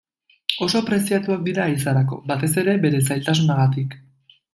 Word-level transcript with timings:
Oso 0.67 0.79
preziatuak 0.85 1.43
dira 1.47 1.67
ehizarako, 1.73 2.17
batez 2.31 2.49
ere 2.63 2.75
bere 2.87 3.03
zailtasunagatik. 3.11 3.95